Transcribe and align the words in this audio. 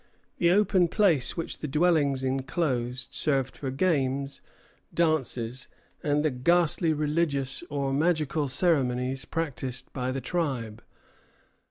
]The 0.39 0.49
open 0.49 0.87
place 0.87 1.37
which 1.37 1.59
the 1.59 1.67
dwellings 1.67 2.23
enclosed 2.23 3.13
served 3.13 3.55
for 3.55 3.69
games, 3.69 4.41
dances, 4.91 5.67
and 6.01 6.25
the 6.25 6.31
ghastly 6.31 6.91
religious 6.91 7.61
or 7.69 7.93
magical 7.93 8.47
ceremonies 8.47 9.25
practised 9.25 9.93
by 9.93 10.11
the 10.11 10.19
tribe. 10.19 10.81